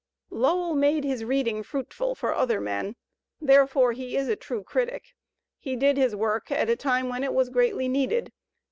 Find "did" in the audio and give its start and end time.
5.75-5.95